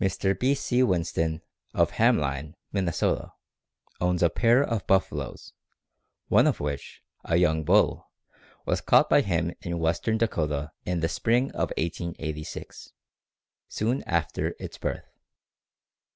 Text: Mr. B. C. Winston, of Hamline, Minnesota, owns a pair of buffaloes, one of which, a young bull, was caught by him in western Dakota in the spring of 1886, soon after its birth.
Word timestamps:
Mr. 0.00 0.38
B. 0.38 0.54
C. 0.54 0.84
Winston, 0.84 1.42
of 1.74 1.94
Hamline, 1.94 2.54
Minnesota, 2.70 3.32
owns 4.00 4.22
a 4.22 4.30
pair 4.30 4.62
of 4.62 4.86
buffaloes, 4.86 5.52
one 6.28 6.46
of 6.46 6.60
which, 6.60 7.02
a 7.24 7.34
young 7.38 7.64
bull, 7.64 8.08
was 8.66 8.80
caught 8.80 9.10
by 9.10 9.20
him 9.20 9.52
in 9.62 9.80
western 9.80 10.16
Dakota 10.16 10.70
in 10.84 11.00
the 11.00 11.08
spring 11.08 11.50
of 11.50 11.72
1886, 11.76 12.92
soon 13.66 14.04
after 14.04 14.54
its 14.60 14.78
birth. 14.78 15.08